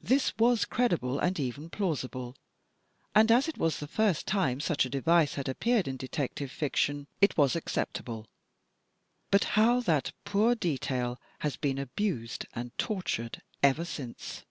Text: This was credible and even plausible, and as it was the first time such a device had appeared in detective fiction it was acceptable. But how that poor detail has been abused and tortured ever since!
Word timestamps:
This 0.00 0.32
was 0.38 0.64
credible 0.64 1.18
and 1.18 1.40
even 1.40 1.68
plausible, 1.68 2.36
and 3.12 3.28
as 3.32 3.48
it 3.48 3.58
was 3.58 3.80
the 3.80 3.88
first 3.88 4.24
time 4.24 4.60
such 4.60 4.84
a 4.86 4.88
device 4.88 5.34
had 5.34 5.48
appeared 5.48 5.88
in 5.88 5.96
detective 5.96 6.52
fiction 6.52 7.08
it 7.20 7.36
was 7.36 7.56
acceptable. 7.56 8.28
But 9.32 9.42
how 9.58 9.80
that 9.80 10.12
poor 10.24 10.54
detail 10.54 11.20
has 11.40 11.56
been 11.56 11.78
abused 11.80 12.46
and 12.54 12.70
tortured 12.78 13.42
ever 13.64 13.84
since! 13.84 14.44